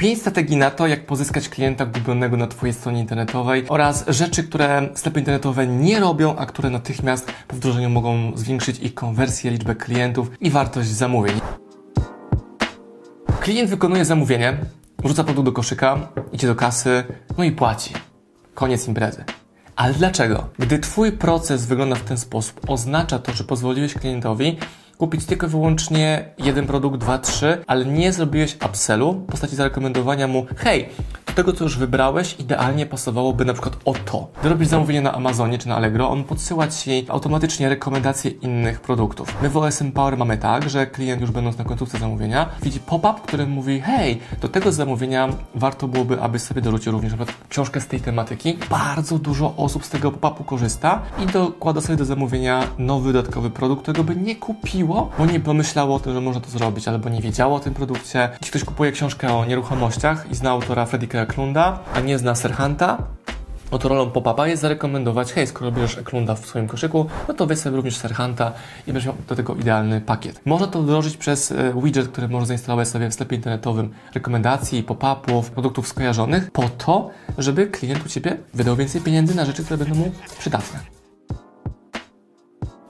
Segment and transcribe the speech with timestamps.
[0.00, 4.88] 5 strategii na to, jak pozyskać klienta gubionego na Twojej stronie internetowej oraz rzeczy, które
[4.94, 10.30] sklepy internetowe nie robią, a które natychmiast po wdrożeniu mogą zwiększyć ich konwersję, liczbę klientów
[10.40, 11.40] i wartość zamówień.
[13.40, 14.56] Klient wykonuje zamówienie,
[15.04, 17.04] wrzuca produkt do koszyka, idzie do kasy,
[17.38, 17.94] no i płaci.
[18.54, 19.24] Koniec imprezy.
[19.76, 20.46] Ale dlaczego?
[20.58, 24.58] Gdy Twój proces wygląda w ten sposób, oznacza to, że pozwoliłeś klientowi
[25.00, 30.28] kupić tylko i wyłącznie jeden produkt, dwa, trzy, ale nie zrobiłeś upsellu w postaci zarekomendowania
[30.28, 30.88] mu, hej,
[31.40, 34.28] tego, co już wybrałeś, idealnie pasowałoby na przykład o to.
[34.40, 39.42] Gdy robisz zamówienie na Amazonie czy na Allegro, on podsyła Ci automatycznie rekomendacje innych produktów.
[39.42, 43.20] My w OSM Power mamy tak, że klient już będąc na końcówce zamówienia widzi pop-up,
[43.22, 47.80] który mówi, hej, do tego zamówienia warto byłoby, abyś sobie dorzucił również na przykład książkę
[47.80, 48.58] z tej tematyki.
[48.70, 53.82] Bardzo dużo osób z tego pop-upu korzysta i dokłada sobie do zamówienia nowy, dodatkowy produkt,
[53.82, 57.20] którego by nie kupiło, bo nie pomyślało o tym, że można to zrobić, albo nie
[57.20, 58.28] wiedziało o tym produkcie.
[58.32, 62.98] Jeśli ktoś kupuje książkę o nieruchomościach i zna autora Freddy Eklunda, a nie zna Serhanta,
[63.72, 67.46] no to rolą pop-upa jest zarekomendować, hej, skoro bierzesz Eklunda w swoim koszyku, no to
[67.46, 68.52] weź sobie również Serhanta
[68.86, 70.40] i będziesz miał do tego idealny pakiet.
[70.44, 75.50] Można to wdrożyć przez e, widget, który można zainstalować sobie w sklepie internetowym rekomendacji, pop-upów,
[75.50, 79.94] produktów skojarzonych, po to, żeby klient u Ciebie wydał więcej pieniędzy na rzeczy, które będą
[79.94, 80.99] mu przydatne.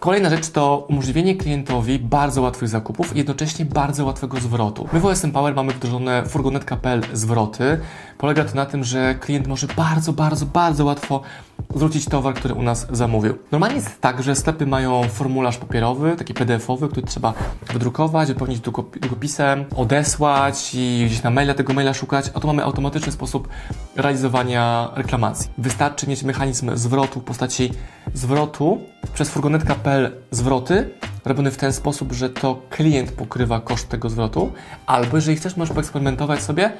[0.00, 4.88] Kolejna rzecz to umożliwienie klientowi bardzo łatwych zakupów i jednocześnie bardzo łatwego zwrotu.
[4.92, 7.80] My w OSM Power mamy wdrożone furgonetka.pl zwroty.
[8.18, 11.20] Polega to na tym, że klient może bardzo, bardzo, bardzo łatwo
[11.78, 13.38] zwrócić towar, który u nas zamówił.
[13.52, 17.34] Normalnie jest tak, że sklepy mają formularz papierowy, taki PDF-owy, który trzeba
[17.72, 23.12] wydrukować, wypełnić długopisem, odesłać i gdzieś na maila tego maila szukać, a tu mamy automatyczny
[23.12, 23.48] sposób
[23.96, 25.50] realizowania reklamacji.
[25.58, 27.70] Wystarczy mieć mechanizm zwrotu w postaci
[28.14, 28.80] zwrotu
[29.14, 30.90] przez furgonetka.pl zwroty
[31.24, 34.52] robiony w ten sposób, że to klient pokrywa koszt tego zwrotu,
[34.86, 36.72] albo jeżeli chcesz, możesz poeksperymentować sobie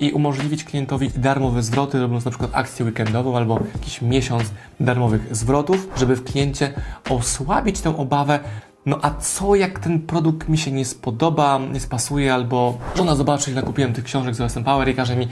[0.00, 4.44] i umożliwić klientowi darmowe zwroty, robiąc na przykład akcję weekendową albo jakiś miesiąc
[4.80, 6.72] darmowych zwrotów, żeby w kliencie
[7.10, 8.40] osłabić tę obawę,
[8.86, 13.50] no a co jak ten produkt mi się nie spodoba, nie spasuje, albo żona zobaczy,
[13.50, 15.28] ile kupiłem tych książek z OSM Power i każe mi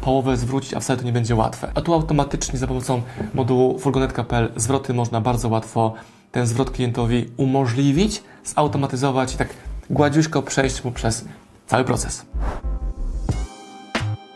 [0.00, 1.72] połowę zwrócić, a wcale to nie będzie łatwe.
[1.74, 3.02] A tu automatycznie za pomocą
[3.34, 5.94] modułu furgonetka.pl zwroty można bardzo łatwo
[6.32, 9.48] ten zwrot klientowi umożliwić, zautomatyzować i tak
[9.90, 11.24] gładziuśko przejść mu przez
[11.66, 12.26] cały proces.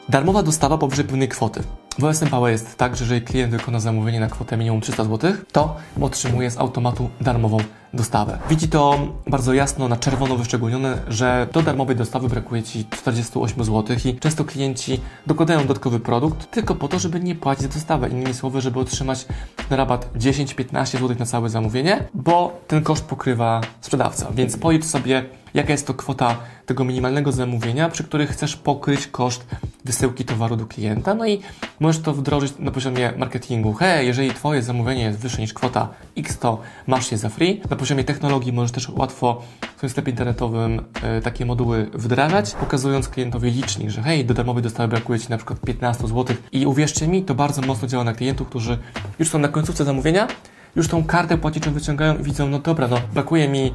[0.09, 1.63] Darmowa dostawa powyżej pewnej kwoty.
[1.99, 5.33] W OSM Power jest tak, że jeżeli klient wykona zamówienie na kwotę minimum 300 zł,
[5.53, 7.59] to otrzymuje z automatu darmową
[7.95, 8.39] dostawę.
[8.51, 13.97] Widzi to bardzo jasno na czerwono wyszczególnione, że do darmowej dostawy brakuje Ci 48 zł
[14.05, 18.09] i często klienci dokładają dodatkowy produkt tylko po to, żeby nie płacić za dostawę.
[18.09, 19.27] Innymi słowy, żeby otrzymać
[19.71, 24.31] rabat 10-15 zł na całe zamówienie, bo ten koszt pokrywa sprzedawca.
[24.35, 26.37] Więc pojedź sobie, jaka jest to kwota
[26.67, 29.47] tego minimalnego zamówienia, przy których chcesz pokryć koszt
[29.85, 31.15] wysyłki towaru do klienta.
[31.15, 31.41] No i
[31.81, 33.73] możesz to wdrożyć na poziomie marketingu.
[33.73, 37.61] Hej, jeżeli Twoje zamówienie jest wyższe niż kwota X, to masz je za free.
[37.71, 39.43] Na poziomie technologii możesz też łatwo
[39.75, 40.81] w swoim sklepie internetowym
[41.19, 45.37] y, takie moduły wdrażać, pokazując klientowi licznik, że hej, do darmowej dostawy brakuje Ci na
[45.37, 46.37] przykład 15 zł.
[46.53, 48.79] I uwierzcie mi, to bardzo mocno działa na klientów, którzy
[49.19, 50.29] już są na końcówce zamówienia,
[50.77, 53.75] już tą kartę płatniczą wyciągają i widzą, no dobra, no brakuje mi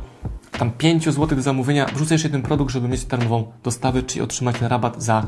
[0.51, 4.61] tam 5 zł do zamówienia, wrzucę jeszcze jeden produkt, żeby mieć darmową dostawę, czyli otrzymać
[4.61, 5.27] rabat za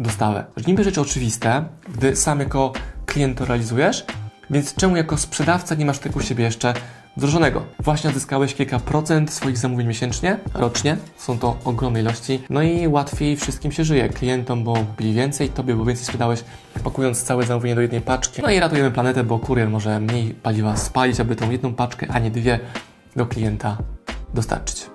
[0.00, 0.44] dostawę.
[0.66, 2.72] Niby rzeczy oczywiste, gdy sam jako
[3.06, 4.04] klient to realizujesz,
[4.50, 6.74] więc czemu jako sprzedawca nie masz tego u siebie jeszcze
[7.16, 7.62] wdrożonego?
[7.80, 13.36] Właśnie odzyskałeś kilka procent swoich zamówień miesięcznie, rocznie, są to ogromne ilości, no i łatwiej
[13.36, 14.08] wszystkim się żyje.
[14.08, 16.44] Klientom, bo kupili więcej, tobie, bo więcej sprzedałeś,
[16.84, 18.42] pakując całe zamówienie do jednej paczki.
[18.42, 22.18] No i ratujemy planetę, bo kurier może mniej paliwa spalić, aby tą jedną paczkę, a
[22.18, 22.60] nie dwie
[23.16, 23.78] do klienta
[24.34, 24.89] dostarczyć.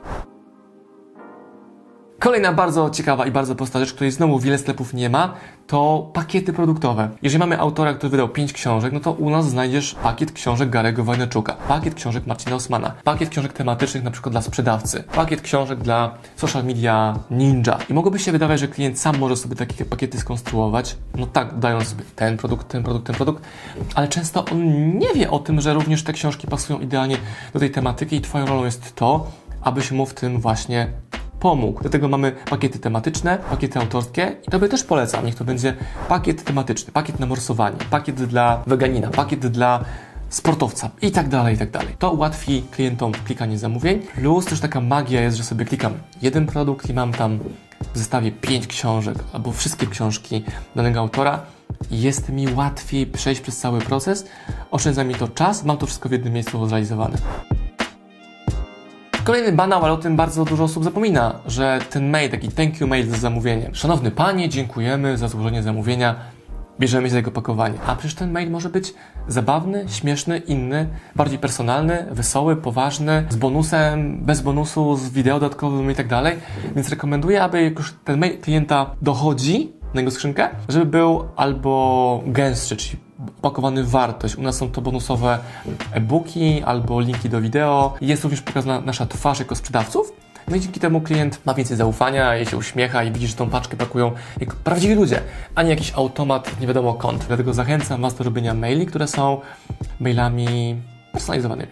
[2.25, 5.33] Kolejna bardzo ciekawa i bardzo prosta rzecz, której znowu wiele sklepów nie ma,
[5.67, 7.09] to pakiety produktowe.
[7.21, 11.03] Jeżeli mamy autora, który wydał 5 książek, no to u nas znajdziesz pakiet książek Garego
[11.03, 16.17] Wojnaczuka, pakiet książek Marcina Osmana, pakiet książek tematycznych na przykład dla sprzedawcy, pakiet książek dla
[16.35, 17.77] social media ninja.
[17.89, 21.87] I mogłoby się wydawać, że klient sam może sobie takie pakiety skonstruować, no tak, dając
[21.87, 23.43] sobie ten produkt, ten produkt, ten produkt,
[23.95, 27.17] ale często on nie wie o tym, że również te książki pasują idealnie
[27.53, 29.27] do tej tematyki i Twoją rolą jest to,
[29.61, 30.87] abyś mu w tym właśnie
[31.45, 31.83] pomógł.
[31.83, 35.25] Do tego mamy pakiety tematyczne, pakiety autorskie i Tobie też polecam.
[35.25, 35.75] Niech to będzie
[36.09, 39.85] pakiet tematyczny, pakiet na morsowanie, pakiet dla weganina, pakiet dla
[40.29, 41.95] sportowca i tak dalej, i tak dalej.
[41.99, 46.89] To ułatwi klientom klikanie zamówień, plus też taka magia jest, że sobie klikam jeden produkt
[46.89, 47.39] i mam tam
[47.93, 50.43] w zestawie pięć książek albo wszystkie książki
[50.75, 51.39] danego autora
[51.91, 54.25] jest mi łatwiej przejść przez cały proces,
[54.71, 57.17] oszczędza mi to czas, mam to wszystko w jednym miejscu zrealizowane.
[59.25, 62.87] Kolejny banał, ale o tym bardzo dużo osób zapomina, że ten mail, taki thank you
[62.87, 63.69] mail za zamówienie.
[63.73, 66.15] Szanowny panie, dziękujemy za złożenie zamówienia
[66.79, 67.79] bierzemy się za jego pakowanie.
[67.87, 68.93] A przecież ten mail może być
[69.27, 75.95] zabawny, śmieszny, inny, bardziej personalny, wesoły, poważny, z bonusem, bez bonusu, z wideo dodatkowym i
[75.95, 76.35] tak dalej.
[76.75, 82.23] Więc rekomenduję, aby jak już ten mail klienta dochodzi na jego skrzynkę, żeby był albo
[82.25, 83.04] gęstszy, czyli
[83.37, 84.35] opakowany w wartość.
[84.35, 85.39] U nas są to bonusowe
[85.91, 87.93] e-booki albo linki do wideo.
[88.01, 90.13] Jest również pokazana nasza twarz jako sprzedawców.
[90.47, 93.49] No i dzięki temu klient ma więcej zaufania, jej się uśmiecha i widzi, że tą
[93.49, 95.21] paczkę pakują jak prawdziwi ludzie,
[95.55, 97.25] a nie jakiś automat, nie wiadomo kąt.
[97.27, 99.41] Dlatego zachęcam Was do robienia maili, które są
[99.99, 100.81] mailami
[101.11, 101.71] personalizowanymi.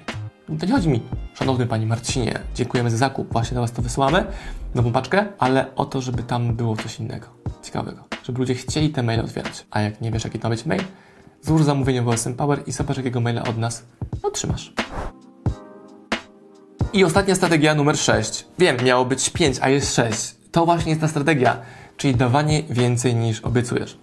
[0.59, 1.01] To nie chodzi mi,
[1.33, 4.25] szanowny Panie Marcinie, dziękujemy za zakup, właśnie dla Was to wysyłamy,
[4.75, 7.27] nową paczkę, ale o to, żeby tam było coś innego,
[7.63, 8.03] ciekawego.
[8.23, 9.65] Żeby ludzie chcieli te maile otwierać.
[9.71, 10.83] A jak nie wiesz, jaki to ma być mail,
[11.43, 13.83] złóż zamówienie w OSM Power i zobacz, jakiego maila od nas
[14.23, 14.73] otrzymasz.
[16.93, 18.45] I ostatnia strategia numer 6.
[18.59, 20.35] Wiem, miało być 5, a jest 6.
[20.51, 21.57] To właśnie jest ta strategia,
[21.97, 23.97] czyli dawanie więcej niż obiecujesz.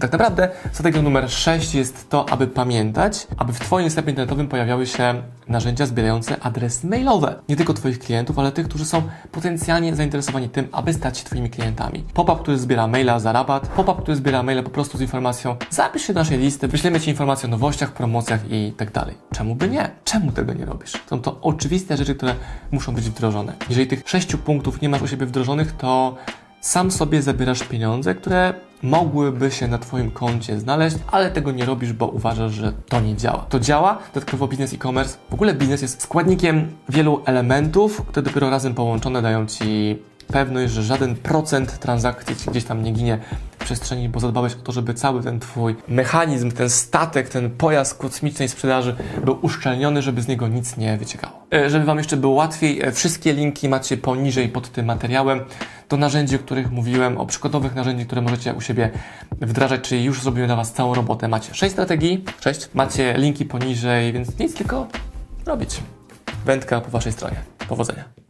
[0.00, 4.86] Tak naprawdę strategią numer 6 jest to, aby pamiętać, aby w Twoim sklepie internetowym pojawiały
[4.86, 7.34] się narzędzia zbierające adresy mailowe.
[7.48, 9.02] Nie tylko Twoich klientów, ale tych, którzy są
[9.32, 12.04] potencjalnie zainteresowani tym, aby stać się Twoimi klientami.
[12.14, 16.02] Pop-up, który zbiera maila za rabat, pop-up, który zbiera maile po prostu z informacją zapisz
[16.02, 19.14] się do naszej listy, wyślemy Ci informacje o nowościach, promocjach i tak dalej.
[19.34, 19.90] Czemu by nie?
[20.04, 20.92] Czemu tego nie robisz?
[21.06, 22.34] Są to oczywiste rzeczy, które
[22.70, 23.52] muszą być wdrożone.
[23.68, 26.16] Jeżeli tych sześciu punktów nie masz u siebie wdrożonych, to
[26.62, 31.92] sam sobie zabierasz pieniądze, które mogłyby się na Twoim koncie znaleźć, ale tego nie robisz,
[31.92, 33.46] bo uważasz, że to nie działa.
[33.48, 35.16] To działa, dodatkowo biznes e-commerce.
[35.30, 40.82] W ogóle biznes jest składnikiem wielu elementów, które dopiero razem połączone dają Ci pewność, że
[40.82, 43.18] żaden procent transakcji gdzieś tam nie ginie
[43.58, 47.98] w przestrzeni, bo zadbałeś o to, żeby cały ten Twój mechanizm, ten statek, ten pojazd
[47.98, 51.46] kosmicznej sprzedaży był uszczelniony, żeby z niego nic nie wyciekało.
[51.54, 55.40] E, żeby Wam jeszcze było łatwiej, e, wszystkie linki macie poniżej pod tym materiałem
[55.92, 58.90] do narzędzi, o których mówiłem, o przykładowych narzędzi, które możecie u siebie
[59.40, 61.28] wdrażać, czyli już zrobiłem dla Was całą robotę.
[61.28, 64.86] Macie 6 strategii, 6, macie linki poniżej, więc nic tylko
[65.46, 65.80] robić.
[66.44, 67.36] Wędka po Waszej stronie.
[67.68, 68.21] Powodzenia.